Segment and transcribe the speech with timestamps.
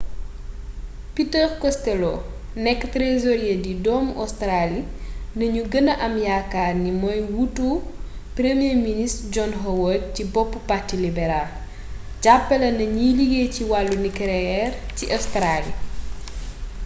[1.15, 2.13] peter costello
[2.65, 4.83] nekk trésorier di doomu australie
[5.39, 7.67] lañu gëna am yaakaar ni mooy wuutu
[8.37, 11.47] premier ministre john howard ci boppu parti libéral
[12.23, 15.73] jàppale na ñiy liggéey ci wàllu nucléaire ci australie